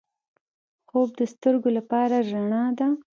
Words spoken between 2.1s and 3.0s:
رڼا ده